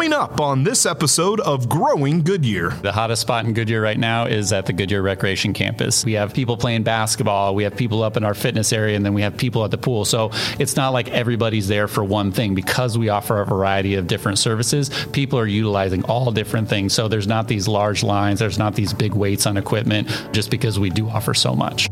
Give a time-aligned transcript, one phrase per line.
[0.00, 2.70] Coming up on this episode of Growing Goodyear.
[2.70, 6.06] The hottest spot in Goodyear right now is at the Goodyear Recreation Campus.
[6.06, 9.12] We have people playing basketball, we have people up in our fitness area, and then
[9.12, 10.06] we have people at the pool.
[10.06, 12.54] So it's not like everybody's there for one thing.
[12.54, 16.94] Because we offer a variety of different services, people are utilizing all different things.
[16.94, 20.78] So there's not these large lines, there's not these big waits on equipment, just because
[20.78, 21.90] we do offer so much.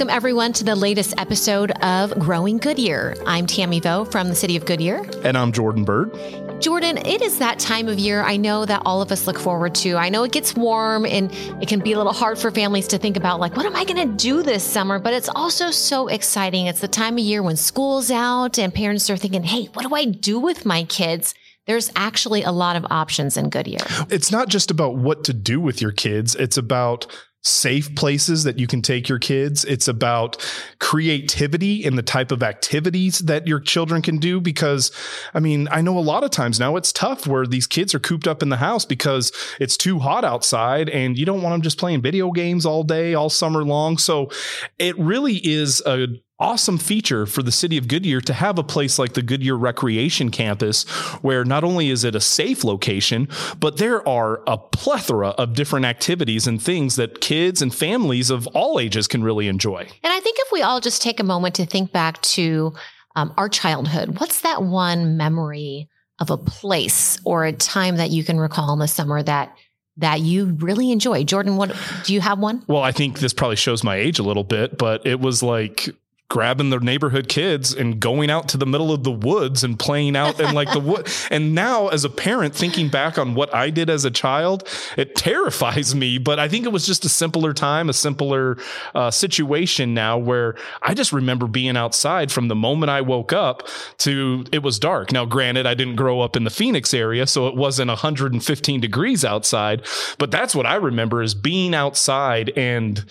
[0.00, 3.16] Welcome, everyone, to the latest episode of Growing Goodyear.
[3.26, 5.04] I'm Tammy Vo from the city of Goodyear.
[5.22, 6.14] And I'm Jordan Bird.
[6.58, 9.74] Jordan, it is that time of year I know that all of us look forward
[9.74, 9.96] to.
[9.96, 11.30] I know it gets warm and
[11.62, 13.84] it can be a little hard for families to think about, like, what am I
[13.84, 14.98] going to do this summer?
[14.98, 16.64] But it's also so exciting.
[16.64, 19.94] It's the time of year when school's out and parents are thinking, hey, what do
[19.94, 21.34] I do with my kids?
[21.66, 23.84] There's actually a lot of options in Goodyear.
[24.08, 27.06] It's not just about what to do with your kids, it's about
[27.42, 29.64] safe places that you can take your kids.
[29.64, 30.36] It's about
[30.78, 34.40] creativity and the type of activities that your children can do.
[34.40, 34.92] Because,
[35.32, 38.00] I mean, I know a lot of times now it's tough where these kids are
[38.00, 41.62] cooped up in the house because it's too hot outside and you don't want them
[41.62, 43.98] just playing video games all day, all summer long.
[43.98, 44.30] So
[44.78, 46.08] it really is a
[46.40, 50.30] awesome feature for the city of Goodyear to have a place like the Goodyear Recreation
[50.30, 50.88] Campus,
[51.22, 55.86] where not only is it a safe location, but there are a plethora of different
[55.86, 59.86] activities and things that kids and families of all ages can really enjoy.
[60.02, 62.72] And I think if we all just take a moment to think back to
[63.16, 65.88] um, our childhood, what's that one memory
[66.20, 69.56] of a place or a time that you can recall in the summer that
[69.96, 71.24] that you really enjoy.
[71.24, 72.64] Jordan, what do you have one?
[72.66, 75.90] Well, I think this probably shows my age a little bit, but it was like
[76.30, 80.16] grabbing the neighborhood kids and going out to the middle of the woods and playing
[80.16, 81.06] out in like the wood.
[81.30, 85.14] And now, as a parent, thinking back on what I did as a child, it
[85.14, 86.18] terrifies me.
[86.18, 88.56] But I think it was just a simpler time, a simpler
[88.94, 93.68] uh, situation now where I just remember being outside from the moment I woke up
[93.98, 95.12] to it was dark.
[95.12, 99.24] Now, granted, I didn't grow up in the Phoenix area, so it wasn't 115 degrees
[99.24, 99.86] outside,
[100.18, 103.04] but that's what I remember is being outside and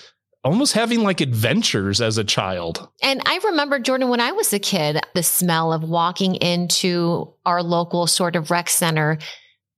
[0.43, 2.87] almost having like adventures as a child.
[3.01, 7.61] And I remember, Jordan, when I was a kid, the smell of walking into our
[7.61, 9.17] local sort of rec center.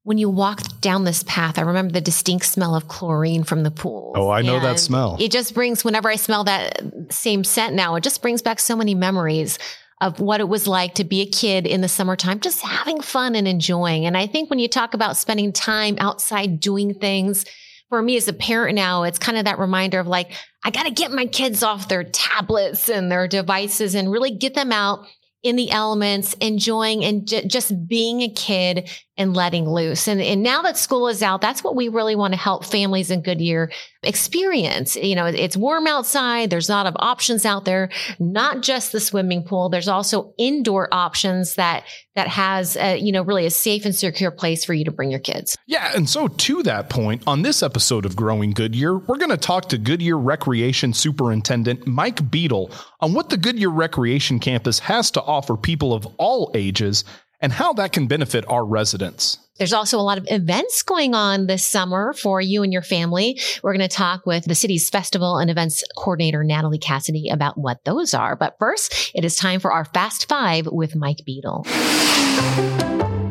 [0.04, 3.70] When you walked down this path, I remember the distinct smell of chlorine from the
[3.70, 4.14] pool.
[4.16, 5.16] Oh, I know and that smell.
[5.20, 8.76] It just brings, whenever I smell that same scent now, it just brings back so
[8.76, 9.60] many memories
[10.02, 13.36] of what it was like to be a kid in the summertime, just having fun
[13.36, 14.08] and enjoying.
[14.08, 17.46] And I think when you talk about spending time outside doing things,
[17.90, 20.32] for me as a parent now, it's kind of that reminder of like,
[20.64, 24.54] I got to get my kids off their tablets and their devices and really get
[24.54, 25.08] them out
[25.44, 28.90] in the elements, enjoying and j- just being a kid
[29.22, 30.08] and letting loose.
[30.08, 33.12] And, and now that school is out, that's what we really want to help families
[33.12, 33.72] in Goodyear
[34.04, 34.96] experience.
[34.96, 36.50] You know, it's warm outside.
[36.50, 37.90] There's a lot of options out there,
[38.20, 39.70] not just the swimming pool.
[39.70, 41.84] There's also indoor options that,
[42.16, 45.12] that has, a, you know, really a safe and secure place for you to bring
[45.12, 45.56] your kids.
[45.68, 45.92] Yeah.
[45.96, 49.70] And so to that point, on this episode of Growing Goodyear, we're going to talk
[49.70, 55.56] to Goodyear Recreation Superintendent Mike Beadle on what the Goodyear Recreation Campus has to offer
[55.56, 57.04] people of all ages
[57.42, 59.40] and how that can benefit our residents.
[59.58, 63.40] There's also a lot of events going on this summer for you and your family.
[63.62, 67.84] We're going to talk with the city's festival and events coordinator, Natalie Cassidy, about what
[67.86, 68.36] those are.
[68.36, 71.66] But first, it is time for our Fast Five with Mike Beadle.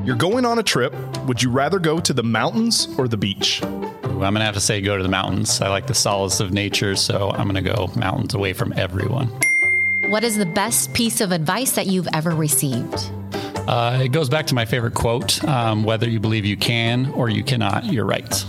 [0.04, 0.94] You're going on a trip.
[1.26, 3.62] Would you rather go to the mountains or the beach?
[3.62, 5.60] Ooh, I'm going to have to say go to the mountains.
[5.60, 9.28] I like the solace of nature, so I'm going to go mountains away from everyone.
[10.08, 13.10] What is the best piece of advice that you've ever received?
[13.68, 17.28] Uh, it goes back to my favorite quote um, whether you believe you can or
[17.28, 18.44] you cannot, you're right.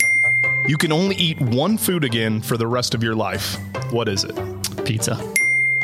[0.68, 3.58] You can only eat one food again for the rest of your life.
[3.92, 4.36] What is it?
[4.86, 5.20] Pizza.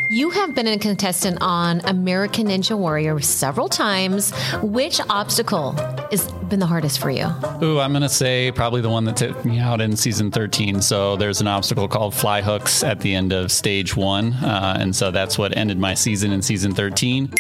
[0.10, 4.32] You have been a contestant on American Ninja Warrior several times.
[4.62, 5.74] Which obstacle
[6.12, 7.26] has been the hardest for you?
[7.62, 10.82] Ooh, I'm going to say probably the one that took me out in season 13.
[10.82, 14.32] So there's an obstacle called fly hooks at the end of stage one.
[14.36, 17.34] Uh, and so that's what ended my season in season 13.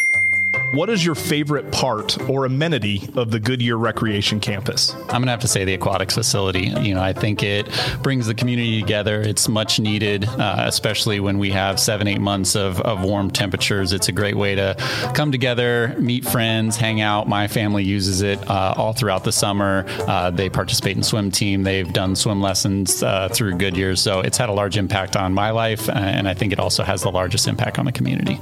[0.71, 4.93] What is your favorite part or amenity of the Goodyear Recreation Campus?
[4.93, 6.67] I'm going to have to say the aquatics facility.
[6.67, 7.69] You know, I think it
[8.03, 9.21] brings the community together.
[9.21, 13.93] It's much needed, uh, especially when we have seven, eight months of, of warm temperatures.
[13.93, 14.75] It's a great way to
[15.15, 17.29] come together, meet friends, hang out.
[17.29, 19.85] My family uses it uh, all throughout the summer.
[19.87, 21.63] Uh, they participate in swim team.
[21.63, 23.95] They've done swim lessons uh, through Goodyear.
[23.95, 25.87] So it's had a large impact on my life.
[25.89, 28.41] And I think it also has the largest impact on the community.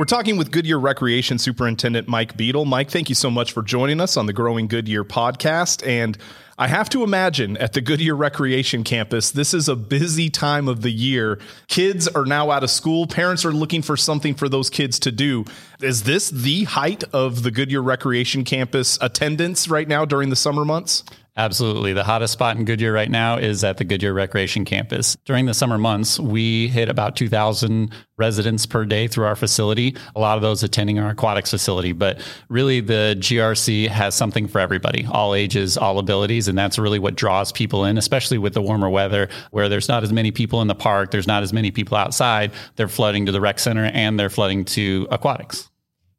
[0.00, 2.64] We're talking with Goodyear Recreation Superintendent Mike Beadle.
[2.64, 5.86] Mike, thank you so much for joining us on the Growing Goodyear podcast.
[5.86, 6.16] And
[6.58, 10.80] I have to imagine at the Goodyear Recreation Campus, this is a busy time of
[10.80, 11.38] the year.
[11.68, 13.06] Kids are now out of school.
[13.06, 15.44] Parents are looking for something for those kids to do.
[15.82, 20.64] Is this the height of the Goodyear Recreation Campus attendance right now during the summer
[20.64, 21.04] months?
[21.40, 21.94] Absolutely.
[21.94, 25.16] The hottest spot in Goodyear right now is at the Goodyear Recreation Campus.
[25.24, 30.20] During the summer months, we hit about 2,000 residents per day through our facility, a
[30.20, 31.92] lot of those attending our aquatics facility.
[31.92, 32.20] But
[32.50, 36.46] really, the GRC has something for everybody, all ages, all abilities.
[36.46, 40.02] And that's really what draws people in, especially with the warmer weather where there's not
[40.02, 42.52] as many people in the park, there's not as many people outside.
[42.76, 45.69] They're flooding to the rec center and they're flooding to aquatics.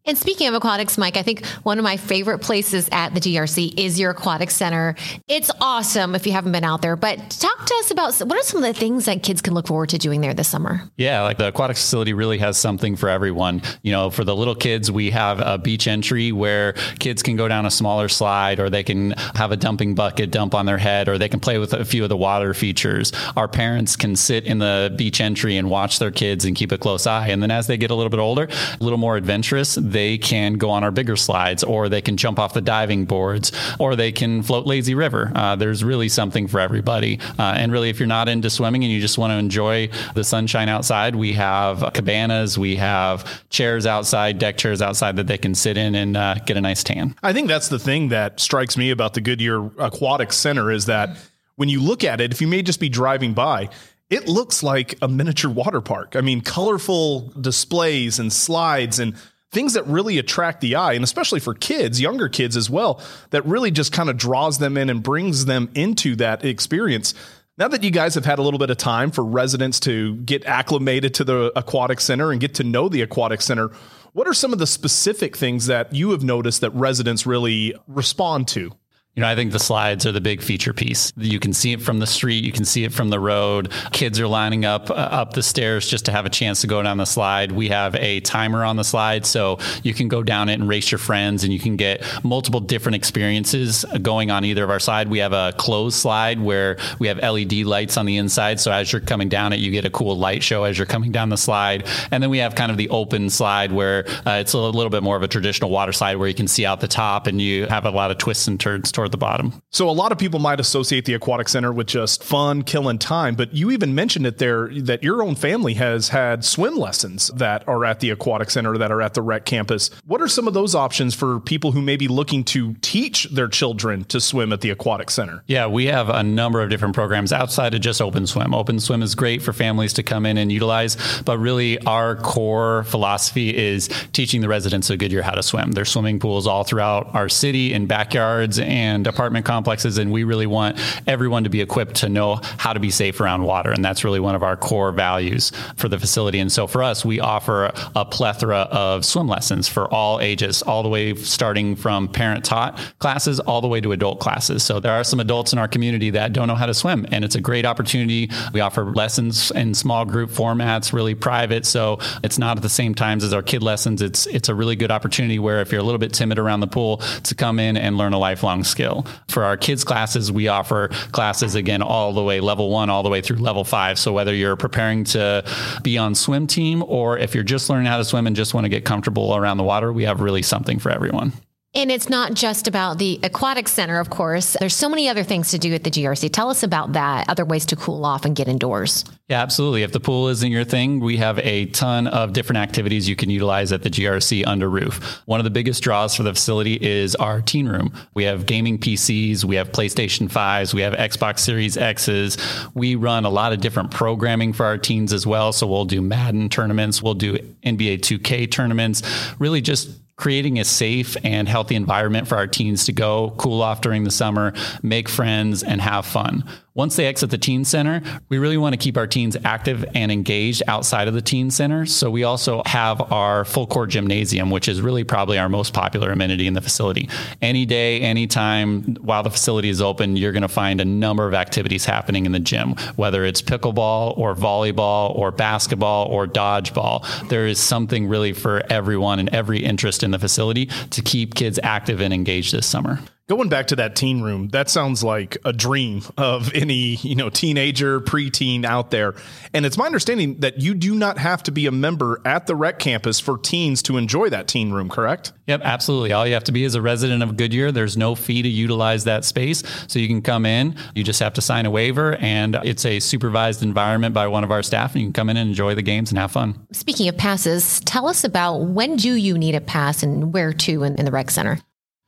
[0.04, 3.80] And speaking of aquatics, Mike, I think one of my favorite places at the GRC
[3.80, 4.96] is your aquatic center.
[5.28, 8.42] It's awesome if you haven't been out there, but talk to us about what are
[8.42, 10.90] some of the things that kids can look forward to doing there this summer?
[10.98, 13.62] Yeah, like the aquatic facility really has something for everyone.
[13.84, 17.48] You know, for the little kids, we have a beach entry where kids can go
[17.48, 21.10] down a smaller slide or they can have a dumping bucket dump on their head
[21.10, 23.14] or they can play with a few of the water features.
[23.38, 26.78] Our parents can sit in the beach entry and watch their kids and keep a
[26.80, 27.28] close eye.
[27.28, 30.54] And then as they get a little bit older, a little more adventurous, they can
[30.54, 34.12] go on our bigger slides, or they can jump off the diving boards, or they
[34.12, 35.32] can float lazy river.
[35.36, 37.20] Uh, there's really something for everybody.
[37.38, 40.24] Uh, and really, if you're not into swimming and you just want to enjoy the
[40.24, 45.54] sunshine outside, we have cabanas, we have chairs outside, deck chairs outside that they can
[45.54, 47.16] sit in and uh, get a nice tan.
[47.22, 51.18] I think that's the thing that strikes me about the Goodyear Aquatic Center is that
[51.56, 53.70] when you look at it, if you may just be driving by,
[54.10, 56.16] it looks like a miniature water park.
[56.16, 59.16] I mean, colorful displays and slides and
[59.52, 63.02] things that really attract the eye, and especially for kids, younger kids as well,
[63.32, 67.14] that really just kind of draws them in and brings them into that experience.
[67.58, 70.46] Now that you guys have had a little bit of time for residents to get
[70.46, 73.72] acclimated to the aquatic center and get to know the aquatic center,
[74.14, 78.48] what are some of the specific things that you have noticed that residents really respond
[78.50, 78.72] to?
[79.14, 81.12] You know, I think the slides are the big feature piece.
[81.18, 83.70] You can see it from the street, you can see it from the road.
[83.92, 86.82] Kids are lining up uh, up the stairs just to have a chance to go
[86.82, 87.52] down the slide.
[87.52, 90.94] We have a timer on the slide, so you can go down it and race
[90.94, 95.10] your friends, and you can get multiple different experiences going on either of our side.
[95.10, 98.94] We have a closed slide where we have LED lights on the inside, so as
[98.94, 101.38] you're coming down it, you get a cool light show as you're coming down the
[101.38, 101.86] slide.
[102.12, 105.04] And then we have kind of the open slide where uh, it's a little bit
[105.04, 107.66] more of a traditional water slide where you can see out the top, and you
[107.66, 109.62] have a lot of twists and turns toward the bottom.
[109.72, 113.34] So a lot of people might associate the aquatic center with just fun, killing time,
[113.34, 117.68] but you even mentioned it there that your own family has had swim lessons that
[117.68, 119.90] are at the aquatic center that are at the rec campus.
[120.06, 123.48] What are some of those options for people who may be looking to teach their
[123.48, 125.44] children to swim at the aquatic center?
[125.48, 128.54] Yeah, we have a number of different programs outside of just open swim.
[128.54, 132.84] Open swim is great for families to come in and utilize, but really our core
[132.84, 135.72] philosophy is teaching the residents of Goodyear how to swim.
[135.72, 140.48] There's swimming pools all throughout our city in backyards and apartment complexes, and we really
[140.48, 143.72] want everyone to be equipped to know how to be safe around water.
[143.72, 146.40] And that's really one of our core values for the facility.
[146.40, 150.84] And so for us, we offer a plethora of swim lessons for all ages, all
[150.84, 154.64] the way starting from parent taught classes all the way to adult classes.
[154.64, 157.24] So there are some adults in our community that don't know how to swim, and
[157.26, 158.30] it's a great opportunity.
[158.54, 161.66] We offer lessons in small group formats, really private.
[161.66, 164.02] So it's not at the same times as our kid lessons.
[164.02, 166.68] It's it's a really good opportunity where if you're a little bit timid around the
[166.68, 168.81] pool to come in and learn a lifelong skill.
[169.28, 173.10] For our kids classes, we offer classes again all the way level one all the
[173.10, 173.98] way through level five.
[173.98, 175.44] So whether you're preparing to
[175.84, 178.66] be on swim team or if you're just learning how to swim and just want
[178.66, 181.34] to get comfortable around the water, we have really something for everyone.
[181.74, 184.58] And it's not just about the aquatic center, of course.
[184.60, 186.30] There's so many other things to do at the GRC.
[186.34, 189.06] Tell us about that, other ways to cool off and get indoors.
[189.30, 189.84] Yeah, absolutely.
[189.84, 193.30] If the pool isn't your thing, we have a ton of different activities you can
[193.30, 195.22] utilize at the GRC under roof.
[195.26, 197.94] One of the biggest draws for the facility is our teen room.
[198.16, 202.38] We have gaming PCs, we have PlayStation 5s, we have Xbox Series X's.
[202.74, 205.54] We run a lot of different programming for our teens as well.
[205.54, 209.04] So we'll do Madden tournaments, we'll do NBA 2K tournaments,
[209.40, 213.82] really just creating a safe and healthy environment for our teens to go cool off
[213.82, 216.44] during the summer, make friends, and have fun.
[216.74, 220.10] Once they exit the teen center, we really want to keep our teens active and
[220.10, 221.86] engaged outside of the teen center.
[221.86, 226.14] So we also have our full court gymnasium, which is really probably our most popular
[226.14, 227.10] amenity in the facility.
[227.42, 231.34] Any day, anytime while the facility is open, you're going to find a number of
[231.34, 237.28] activities happening in the gym, whether it's pickleball or volleyball or basketball or dodgeball.
[237.28, 241.60] There is something really for everyone and every interest in the facility to keep kids
[241.64, 243.00] active and engaged this summer.
[243.30, 247.30] Going back to that teen room, that sounds like a dream of any, you know,
[247.30, 249.16] teenager, preteen out there.
[249.54, 252.58] And it's my understanding that you do not have to be a member at the
[252.58, 255.32] rec campus for teens to enjoy that teen room, correct?
[255.48, 256.12] Yep, absolutely.
[256.12, 257.72] All you have to be is a resident of Goodyear.
[257.72, 259.64] There's no fee to utilize that space.
[259.88, 263.00] So you can come in, you just have to sign a waiver, and it's a
[263.00, 265.82] supervised environment by one of our staff, and you can come in and enjoy the
[265.82, 266.68] games and have fun.
[266.74, 270.84] Speaking of passes, tell us about when do you need a pass and where to
[270.84, 271.60] in, in the rec center?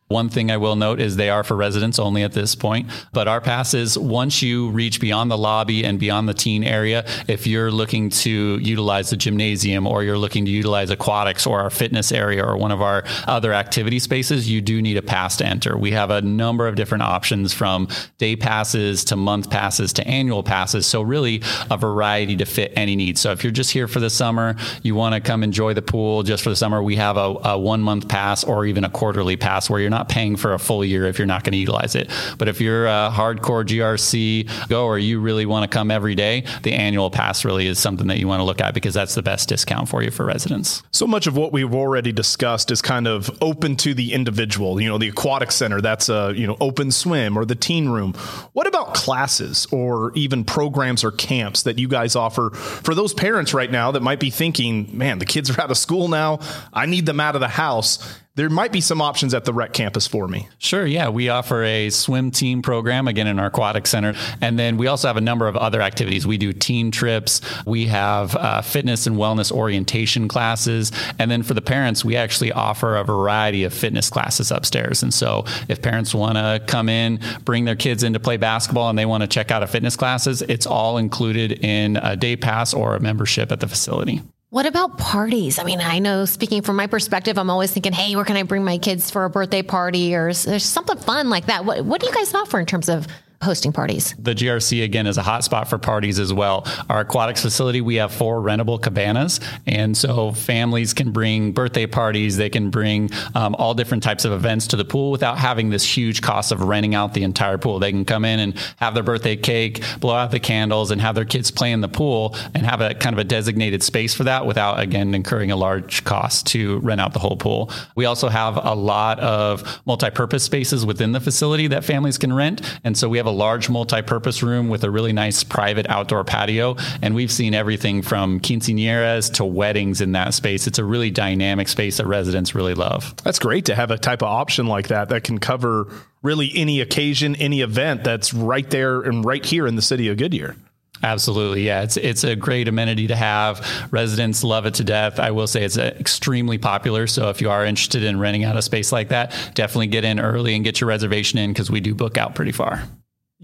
[0.07, 2.89] One thing I will note is they are for residents only at this point.
[3.13, 7.48] But our passes, once you reach beyond the lobby and beyond the teen area, if
[7.48, 12.12] you're looking to utilize the gymnasium or you're looking to utilize aquatics or our fitness
[12.12, 15.77] area or one of our other activity spaces, you do need a pass to enter.
[15.77, 20.43] We have a number of different options from day passes to month passes to annual
[20.43, 20.86] passes.
[20.86, 21.41] So, really,
[21.72, 23.17] a variety to fit any need.
[23.17, 26.24] So, if you're just here for the summer, you want to come enjoy the pool
[26.24, 29.38] just for the summer, we have a, a one month pass or even a quarterly
[29.38, 31.95] pass where you're not paying for a full year if you're not going to utilize
[31.95, 32.09] it.
[32.38, 36.73] But if you're a hardcore GRC goer, you really want to come every day, the
[36.73, 39.50] annual pass really is something that you want to look at because that's the best
[39.50, 40.83] discount for you for residents.
[40.91, 44.81] So much of what we've already discussed is kind of open to the individual.
[44.81, 48.13] You know, the aquatic center, that's a, you know, open swim or the teen room.
[48.53, 53.53] What about classes or even programs or camps that you guys offer for those parents
[53.53, 56.39] right now that might be thinking, man, the kids are out of school now.
[56.73, 58.00] I need them out of the house
[58.35, 60.47] there might be some options at the rec campus for me.
[60.57, 60.87] Sure.
[60.87, 61.09] Yeah.
[61.09, 64.15] We offer a swim team program again in our aquatic center.
[64.41, 66.25] And then we also have a number of other activities.
[66.25, 67.41] We do teen trips.
[67.65, 70.91] We have uh, fitness and wellness orientation classes.
[71.19, 75.03] And then for the parents, we actually offer a variety of fitness classes upstairs.
[75.03, 78.89] And so if parents want to come in, bring their kids in to play basketball
[78.89, 82.35] and they want to check out a fitness classes, it's all included in a day
[82.35, 84.23] pass or a membership at the facility.
[84.53, 85.57] What about parties?
[85.57, 88.43] I mean, I know speaking from my perspective, I'm always thinking, hey, where can I
[88.43, 91.65] bring my kids for a birthday party or there's something fun like that.
[91.65, 93.07] What, what do you guys offer in terms of
[93.43, 94.15] hosting parties.
[94.17, 96.65] The GRC again is a hotspot for parties as well.
[96.89, 102.38] Our aquatics facility, we have four rentable cabanas, and so families can bring birthday parties.
[102.38, 105.85] They can bring um, all different types of events to the pool without having this
[105.85, 107.79] huge cost of renting out the entire pool.
[107.79, 111.15] They can come in and have their birthday cake, blow out the candles, and have
[111.15, 114.23] their kids play in the pool and have a kind of a designated space for
[114.23, 117.69] that without again incurring a large cost to rent out the whole pool.
[117.95, 122.62] We also have a lot of multi-purpose spaces within the facility that families can rent,
[122.83, 126.75] and so we have a large multi-purpose room with a really nice private outdoor patio.
[127.01, 130.67] And we've seen everything from quinceañeras to weddings in that space.
[130.67, 133.15] It's a really dynamic space that residents really love.
[133.23, 136.81] That's great to have a type of option like that that can cover really any
[136.81, 140.55] occasion, any event that's right there and right here in the city of Goodyear.
[141.03, 141.81] Absolutely, yeah.
[141.81, 143.89] It's it's a great amenity to have.
[143.91, 145.19] Residents love it to death.
[145.19, 147.07] I will say it's extremely popular.
[147.07, 150.19] So if you are interested in renting out a space like that, definitely get in
[150.19, 152.83] early and get your reservation in because we do book out pretty far.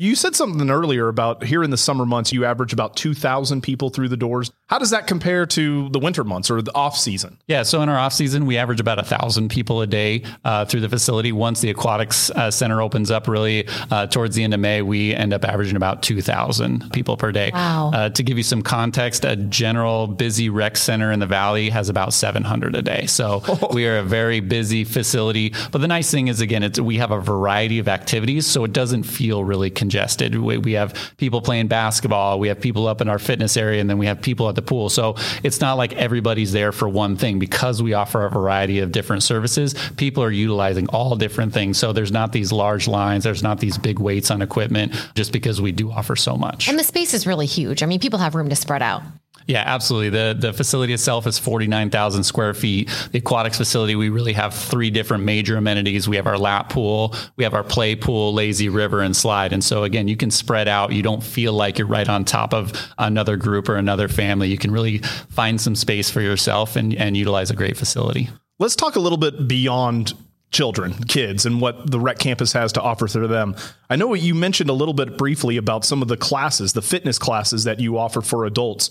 [0.01, 3.89] You said something earlier about here in the summer months, you average about 2,000 people
[3.89, 4.49] through the doors.
[4.67, 7.37] How does that compare to the winter months or the off season?
[7.47, 10.63] Yeah, so in our off season, we average about a thousand people a day uh,
[10.63, 11.33] through the facility.
[11.33, 15.13] Once the aquatics uh, center opens up, really uh, towards the end of May, we
[15.13, 17.51] end up averaging about 2,000 people per day.
[17.53, 17.91] Wow.
[17.93, 21.89] Uh, to give you some context, a general busy rec center in the valley has
[21.89, 23.05] about 700 a day.
[23.05, 25.53] So we are a very busy facility.
[25.73, 28.71] But the nice thing is, again, it's, we have a variety of activities, so it
[28.71, 30.35] doesn't feel really congested.
[30.35, 33.89] We, we have people playing basketball, we have people up in our fitness area, and
[33.89, 34.87] then we have people at the pool.
[34.89, 38.91] So it's not like everybody's there for one thing because we offer a variety of
[38.91, 39.73] different services.
[39.97, 41.79] People are utilizing all different things.
[41.79, 45.59] So there's not these large lines, there's not these big waits on equipment just because
[45.59, 46.69] we do offer so much.
[46.69, 47.81] And the space is really huge.
[47.81, 49.01] I mean, people have room to spread out.
[49.49, 50.09] Yeah, absolutely.
[50.09, 52.87] The the facility itself is 49,000 square feet.
[53.11, 56.07] The aquatics facility, we really have three different major amenities.
[56.07, 59.51] We have our lap pool, we have our play pool, lazy river, and slide.
[59.51, 60.91] And so again, you can spread out.
[60.91, 64.49] You don't feel like you're right on top of another group or another family.
[64.49, 68.29] You can really find some space for yourself and, and utilize a great facility.
[68.59, 70.13] Let's talk a little bit beyond
[70.51, 73.55] children, kids, and what the rec campus has to offer to them.
[73.91, 77.17] I know you mentioned a little bit briefly about some of the classes, the fitness
[77.17, 78.89] classes that you offer for adults.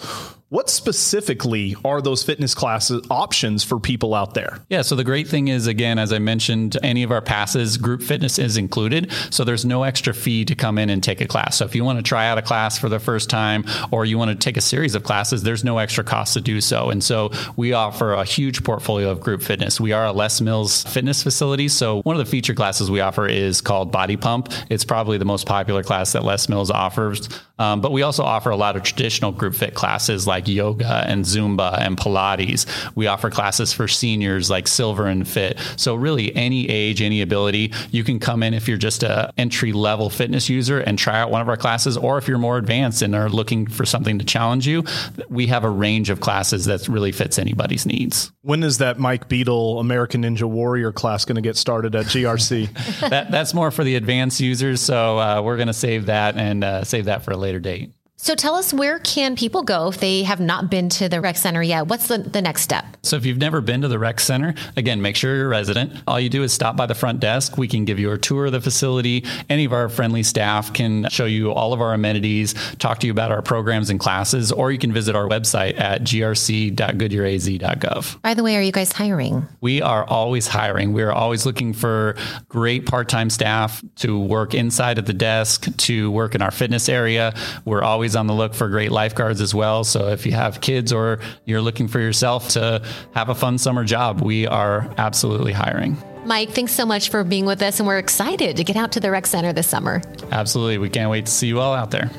[0.48, 4.60] What specifically are those fitness classes options for people out there?
[4.70, 8.02] Yeah, so the great thing is, again, as I mentioned, any of our passes, group
[8.02, 9.12] fitness is included.
[9.30, 11.56] So there's no extra fee to come in and take a class.
[11.58, 14.16] So if you want to try out a class for the first time or you
[14.16, 16.88] want to take a series of classes, there's no extra cost to do so.
[16.88, 19.78] And so we offer a huge portfolio of group fitness.
[19.78, 21.68] We are a Les Mills fitness facility.
[21.68, 24.50] So one of the feature classes we offer is called Body Pump.
[24.70, 27.28] It's probably the most popular class that Les Mills offers.
[27.58, 31.24] Um, but we also offer a lot of traditional group fit classes like yoga and
[31.24, 32.66] Zumba and Pilates.
[32.94, 35.58] We offer classes for seniors like Silver and Fit.
[35.76, 39.72] So really, any age, any ability, you can come in if you're just a entry
[39.72, 43.02] level fitness user and try out one of our classes, or if you're more advanced
[43.02, 44.84] and are looking for something to challenge you,
[45.28, 48.32] we have a range of classes that really fits anybody's needs.
[48.42, 53.00] When is that Mike Beadle American Ninja Warrior class going to get started at GRC?
[53.10, 56.64] that, that's more for the advanced users, so uh, we're going to save that and
[56.64, 57.92] uh, save that for a later date.
[58.20, 61.36] So tell us where can people go if they have not been to the rec
[61.36, 61.86] center yet?
[61.86, 62.84] What's the, the next step?
[63.04, 65.92] So if you've never been to the rec center, again, make sure you're a resident.
[66.08, 67.56] All you do is stop by the front desk.
[67.56, 69.24] We can give you a tour of the facility.
[69.48, 73.12] Any of our friendly staff can show you all of our amenities, talk to you
[73.12, 78.20] about our programs and classes, or you can visit our website at grc.goodyearaz.gov.
[78.20, 79.46] By the way, are you guys hiring?
[79.60, 80.92] We are always hiring.
[80.92, 82.16] We are always looking for
[82.48, 87.32] great part-time staff to work inside at the desk, to work in our fitness area.
[87.64, 89.84] We're always always on the look for great lifeguards as well.
[89.84, 93.84] So if you have kids or you're looking for yourself to have a fun summer
[93.84, 95.98] job, we are absolutely hiring.
[96.24, 99.00] Mike, thanks so much for being with us, and we're excited to get out to
[99.00, 100.00] the rec center this summer.
[100.30, 100.78] Absolutely.
[100.78, 102.10] We can't wait to see you all out there.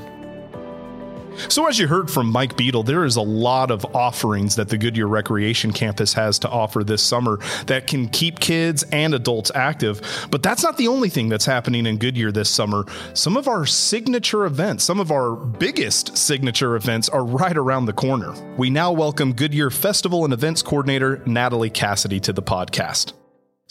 [1.47, 4.77] So, as you heard from Mike Beadle, there is a lot of offerings that the
[4.77, 10.01] Goodyear Recreation Campus has to offer this summer that can keep kids and adults active.
[10.31, 12.85] But that's not the only thing that's happening in Goodyear this summer.
[13.13, 17.93] Some of our signature events, some of our biggest signature events, are right around the
[17.93, 18.33] corner.
[18.57, 23.13] We now welcome Goodyear Festival and Events Coordinator Natalie Cassidy to the podcast.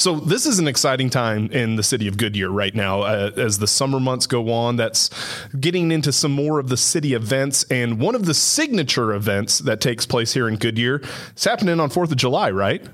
[0.01, 3.59] So this is an exciting time in the city of Goodyear right now uh, as
[3.59, 4.77] the summer months go on.
[4.77, 5.11] That's
[5.59, 9.81] getting into some more of the city events, and one of the signature events that
[9.81, 11.03] takes place here in Goodyear
[11.37, 12.87] is happening on Fourth of July, right?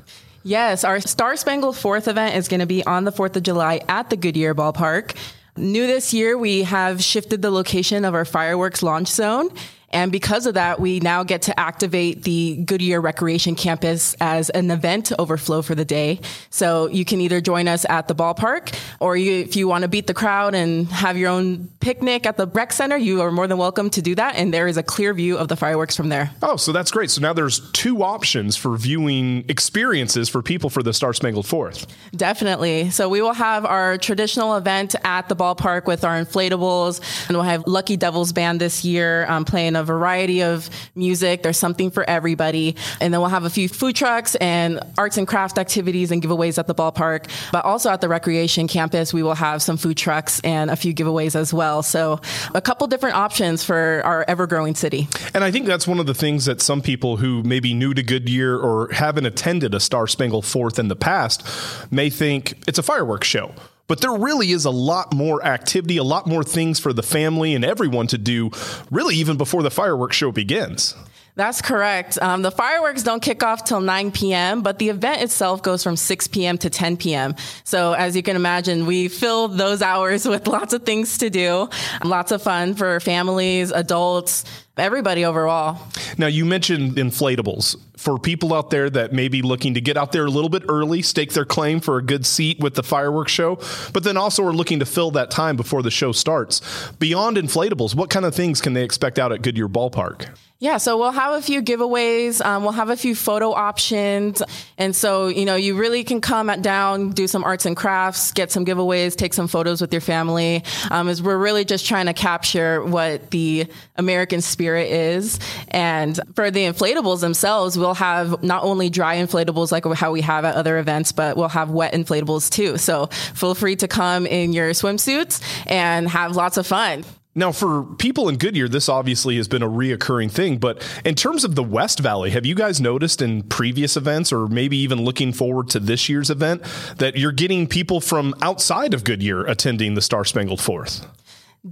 [0.44, 3.82] Yes, our Star Spangled Fourth event is going to be on the Fourth of July
[3.86, 5.14] at the Goodyear Ballpark.
[5.58, 9.50] New this year, we have shifted the location of our fireworks launch zone
[9.94, 14.72] and because of that, we now get to activate the Goodyear Recreation Campus as an
[14.72, 16.20] event overflow for the day.
[16.50, 19.88] So you can either join us at the ballpark or you, if you want to
[19.88, 23.46] beat the crowd and have your own picnic at the rec center, you are more
[23.46, 24.34] than welcome to do that.
[24.34, 26.32] And there is a clear view of the fireworks from there.
[26.42, 27.12] Oh, so that's great.
[27.12, 31.86] So now there's two options for viewing experiences for people for the Star Spangled Fourth.
[32.16, 32.90] Definitely.
[32.90, 37.44] So we will have our traditional event at the ballpark with our inflatables and we'll
[37.44, 41.42] have Lucky Devils Band this year um, playing a variety of music.
[41.42, 42.76] There's something for everybody.
[43.00, 46.58] And then we'll have a few food trucks and arts and craft activities and giveaways
[46.58, 47.30] at the ballpark.
[47.52, 50.94] But also at the recreation campus, we will have some food trucks and a few
[50.94, 51.82] giveaways as well.
[51.82, 52.20] So
[52.54, 55.08] a couple different options for our ever growing city.
[55.34, 57.94] And I think that's one of the things that some people who may be new
[57.94, 61.44] to Goodyear or haven't attended a Star Spangled Fourth in the past
[61.90, 63.54] may think it's a fireworks show.
[63.86, 67.54] But there really is a lot more activity, a lot more things for the family
[67.54, 68.50] and everyone to do,
[68.90, 70.94] really, even before the fireworks show begins.
[71.36, 72.16] That's correct.
[72.22, 75.96] Um, the fireworks don't kick off till 9 p.m., but the event itself goes from
[75.96, 76.56] 6 p.m.
[76.58, 77.34] to 10 p.m.
[77.64, 81.68] So as you can imagine, we fill those hours with lots of things to do,
[82.04, 84.44] lots of fun for families, adults,
[84.76, 85.80] everybody overall.
[86.18, 87.76] Now, you mentioned inflatables.
[87.96, 90.64] For people out there that may be looking to get out there a little bit
[90.68, 93.58] early, stake their claim for a good seat with the fireworks show,
[93.92, 96.60] but then also are looking to fill that time before the show starts.
[96.98, 100.28] Beyond inflatables, what kind of things can they expect out at Goodyear Ballpark?
[100.64, 102.42] Yeah, so we'll have a few giveaways.
[102.42, 104.42] Um, we'll have a few photo options.
[104.78, 108.50] And so, you know, you really can come down, do some arts and crafts, get
[108.50, 110.64] some giveaways, take some photos with your family.
[110.90, 115.38] Um, as we're really just trying to capture what the American spirit is.
[115.68, 120.46] And for the inflatables themselves, we'll have not only dry inflatables like how we have
[120.46, 122.78] at other events, but we'll have wet inflatables too.
[122.78, 127.04] So feel free to come in your swimsuits and have lots of fun.
[127.36, 130.58] Now, for people in Goodyear, this obviously has been a reoccurring thing.
[130.58, 134.46] But in terms of the West Valley, have you guys noticed in previous events, or
[134.46, 136.62] maybe even looking forward to this year's event,
[136.98, 141.06] that you're getting people from outside of Goodyear attending the Star Spangled Fourth?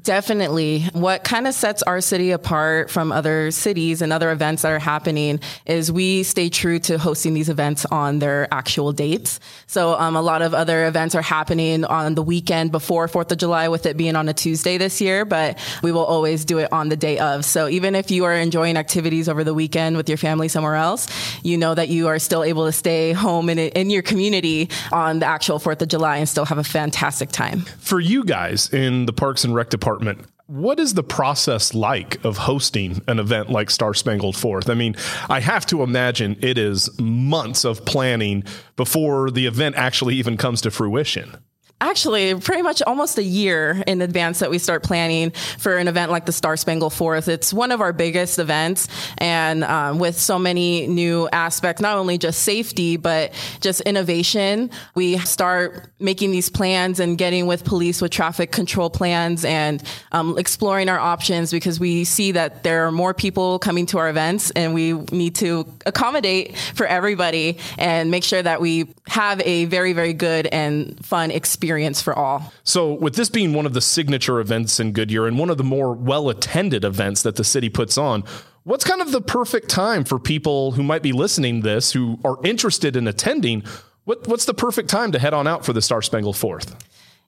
[0.00, 0.84] Definitely.
[0.94, 4.78] What kind of sets our city apart from other cities and other events that are
[4.78, 9.38] happening is we stay true to hosting these events on their actual dates.
[9.66, 13.38] So um, a lot of other events are happening on the weekend before 4th of
[13.38, 16.72] July with it being on a Tuesday this year, but we will always do it
[16.72, 17.44] on the day of.
[17.44, 21.06] So even if you are enjoying activities over the weekend with your family somewhere else,
[21.42, 25.18] you know that you are still able to stay home in, in your community on
[25.18, 27.60] the actual 4th of July and still have a fantastic time.
[27.78, 30.20] For you guys in the Parks and Rec department.
[30.46, 34.70] What is the process like of hosting an event like Star Spangled Fourth?
[34.70, 34.94] I mean,
[35.28, 38.44] I have to imagine it is months of planning
[38.76, 41.36] before the event actually even comes to fruition.
[41.82, 46.12] Actually pretty much almost a year in advance that we start planning for an event
[46.12, 47.26] like the Star Spangled Fourth.
[47.26, 48.86] It's one of our biggest events,
[49.18, 55.18] and um, with so many new aspects, not only just safety but just innovation, we
[55.18, 60.88] start making these plans and getting with police with traffic control plans and um, exploring
[60.88, 64.72] our options because we see that there are more people coming to our events, and
[64.72, 70.12] we need to accommodate for everybody and make sure that we have a very very
[70.12, 72.52] good and fun experience experience for all.
[72.64, 75.64] So, with this being one of the signature events in Goodyear and one of the
[75.64, 78.24] more well attended events that the city puts on,
[78.64, 82.36] what's kind of the perfect time for people who might be listening this who are
[82.44, 83.62] interested in attending?
[84.04, 86.76] What, what's the perfect time to head on out for the Star Spangled Fourth?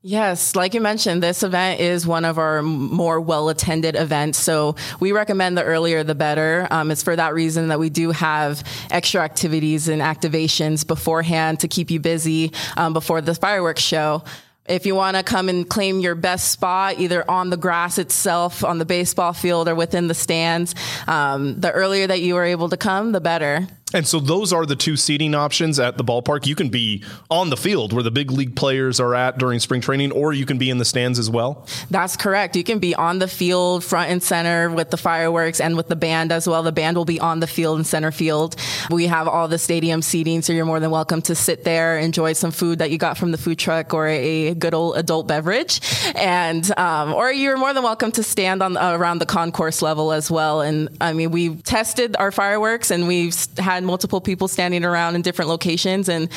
[0.07, 4.39] Yes, like you mentioned, this event is one of our more well attended events.
[4.39, 6.69] So we recommend the earlier the better.
[6.71, 11.69] Um, it's for that reason that we do have extra activities and activations beforehand to
[11.69, 14.23] keep you busy um, before the fireworks show.
[14.67, 18.63] If you want to come and claim your best spot, either on the grass itself,
[18.63, 20.75] on the baseball field, or within the stands,
[21.07, 23.67] um, the earlier that you are able to come, the better.
[23.95, 26.47] And so those are the two seating options at the ballpark.
[26.47, 29.81] You can be on the field where the big league players are at during spring
[29.81, 31.65] training, or you can be in the stands as well.
[31.91, 32.57] That's correct.
[32.57, 35.95] You can be on the field, front and center with the fireworks and with the
[35.95, 36.65] band as well.
[36.65, 38.57] The band will be on the field and center field.
[38.91, 42.33] We have all the stadium seating, so you're more than welcome to sit there, enjoy
[42.33, 45.81] some food that you got from the food truck or a good old adult beverage,
[46.17, 50.33] and um, or you're more than welcome to stand on around the concourse level as
[50.33, 50.63] well.
[50.63, 55.23] And I mean, we tested our fireworks and we've had multiple people standing around in
[55.23, 56.09] different locations.
[56.09, 56.29] And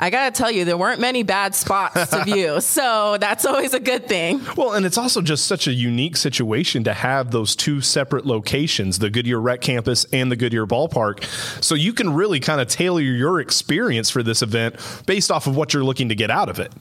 [0.00, 2.60] I got to tell you, there weren't many bad spots to view.
[2.60, 4.40] so that's always a good thing.
[4.56, 9.00] Well, and it's also just such a unique situation to have those two separate locations,
[9.00, 11.24] the Goodyear Rec Campus and the Goodyear Ballpark.
[11.62, 15.56] So you can really kind of tailor your experience for this event based off of
[15.56, 16.72] what you're looking to get out of it.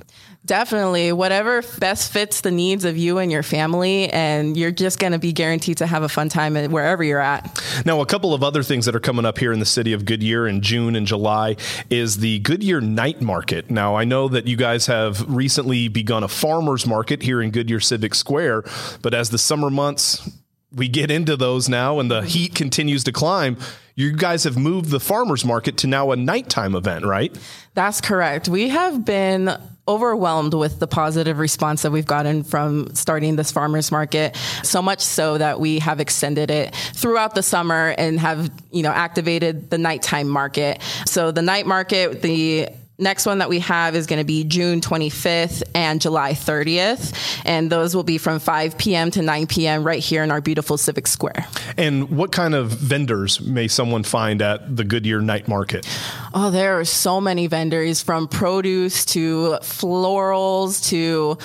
[0.45, 1.11] Definitely.
[1.11, 5.33] Whatever best fits the needs of you and your family, and you're just to be
[5.33, 7.61] guaranteed to have a fun time wherever you're at.
[7.85, 10.05] Now, a couple of other things that are coming up here in the city of
[10.05, 11.57] Goodyear in June and July
[11.89, 13.71] is the Goodyear Night Market.
[13.71, 17.79] Now, I know that you guys have recently begun a farmer's market here in Goodyear
[17.79, 18.65] Civic Square,
[19.01, 20.29] but as the summer months
[20.73, 23.55] we get into those now and the heat continues to climb,
[23.95, 27.33] you guys have moved the farmers market to now a nighttime event, right?
[27.75, 28.49] That's correct.
[28.49, 33.89] We have been overwhelmed with the positive response that we've gotten from starting this farmers
[33.89, 38.83] market so much so that we have extended it throughout the summer and have you
[38.83, 42.67] know activated the nighttime market so the night market the
[42.99, 47.41] Next one that we have is going to be June 25th and July 30th.
[47.45, 49.11] And those will be from 5 p.m.
[49.11, 49.83] to 9 p.m.
[49.83, 51.45] right here in our beautiful Civic Square.
[51.77, 55.87] And what kind of vendors may someone find at the Goodyear Night Market?
[56.33, 61.37] Oh, there are so many vendors from produce to florals to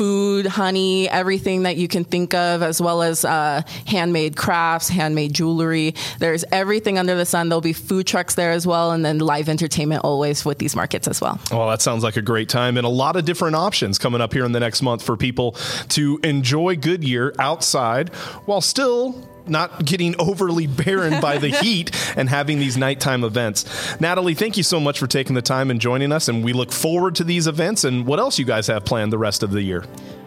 [0.00, 5.34] food, honey, everything that you can think of, as well as uh, handmade crafts, handmade
[5.34, 5.94] jewelry.
[6.18, 7.50] There's everything under the sun.
[7.50, 11.06] There'll be food trucks there as well, and then live entertainment always with these markets
[11.06, 11.38] as well.
[11.52, 14.32] Well, that sounds like a great time, and a lot of different options coming up
[14.32, 15.52] here in the next month for people
[15.90, 18.08] to enjoy Goodyear outside
[18.46, 24.00] while still not getting overly barren by the heat and having these nighttime events.
[24.00, 26.28] Natalie, thank you so much for taking the time and joining us.
[26.28, 29.18] And we look forward to these events and what else you guys have planned the
[29.18, 29.84] rest of the year.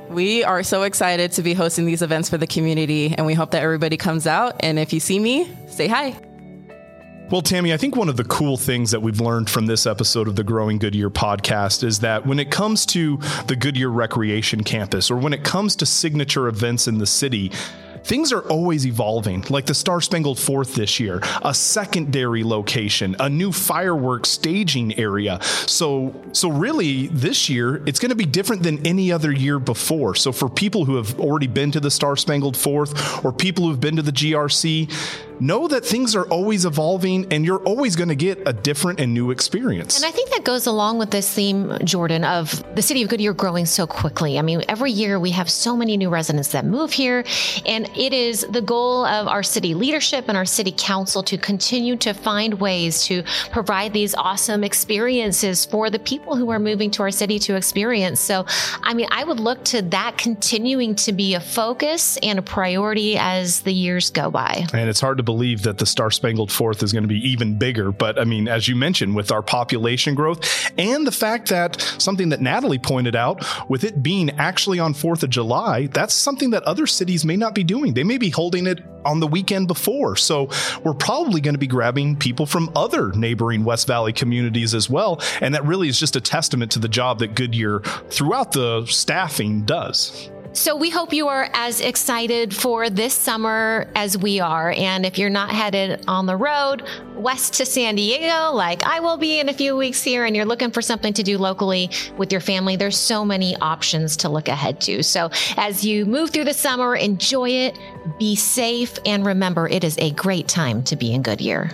[0.10, 3.50] We are so excited to be hosting these events for the community, and we hope
[3.52, 4.58] that everybody comes out.
[4.60, 6.16] And if you see me, say hi.
[7.32, 10.28] Well, Tammy, I think one of the cool things that we've learned from this episode
[10.28, 15.10] of the Growing Goodyear podcast is that when it comes to the Goodyear Recreation Campus
[15.10, 17.52] or when it comes to signature events in the city,
[18.04, 23.30] things are always evolving, like the Star Spangled Fourth this year, a secondary location, a
[23.30, 25.40] new fireworks staging area.
[25.42, 30.16] So, so really, this year it's going to be different than any other year before.
[30.16, 33.80] So, for people who have already been to the Star Spangled Fourth or people who've
[33.80, 34.90] been to the GRC,
[35.44, 39.14] know that things are always evolving and you're always going to get a different and
[39.14, 39.98] new experience.
[40.02, 43.34] And I think that goes along with this theme, Jordan, of the city of Goodyear
[43.34, 44.40] growing so quickly.
[44.40, 47.26] I mean, every year we have so many new residents that move here,
[47.66, 51.98] and it is the goal of our city leadership and our city council to continue
[51.98, 57.04] to find ways to provide these awesome experiences for the people who are moving to
[57.04, 58.22] our city to experience.
[58.22, 58.46] So,
[58.82, 63.18] I mean, I would look to that continuing to be a focus and a priority
[63.18, 64.66] as the years go by.
[64.72, 67.28] And it's hard to believe believe that the Star Spangled Fourth is going to be
[67.28, 67.92] even bigger.
[67.92, 72.30] But I mean, as you mentioned, with our population growth and the fact that something
[72.30, 76.62] that Natalie pointed out, with it being actually on 4th of July, that's something that
[76.64, 77.96] other cities may not be doing.
[77.96, 80.16] They may be holding it on the weekend before.
[80.16, 80.50] So
[80.84, 85.20] we're probably going to be grabbing people from other neighboring West Valley communities as well.
[85.42, 89.66] And that really is just a testament to the job that Goodyear throughout the staffing
[89.66, 90.30] does.
[90.54, 94.72] So we hope you are as excited for this summer as we are.
[94.78, 96.84] And if you're not headed on the road
[97.16, 100.46] west to San Diego, like I will be in a few weeks here, and you're
[100.46, 104.48] looking for something to do locally with your family, there's so many options to look
[104.48, 105.02] ahead to.
[105.02, 107.80] So as you move through the summer, enjoy it,
[108.20, 111.72] be safe, and remember it is a great time to be in Goodyear.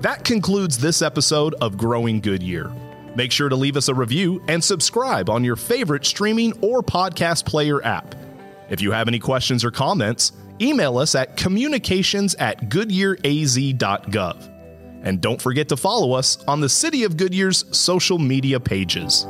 [0.00, 2.72] That concludes this episode of Growing Goodyear.
[3.14, 7.44] Make sure to leave us a review and subscribe on your favorite streaming or podcast
[7.44, 8.14] player app.
[8.70, 14.48] If you have any questions or comments, email us at communications at goodyearaz.gov.
[15.04, 19.26] And don't forget to follow us on the City of Goodyear's social media pages.